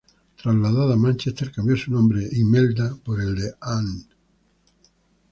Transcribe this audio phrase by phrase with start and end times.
[0.35, 4.07] Trasladada a Manchester, cambió su nombre, Imelda, por el de Anne.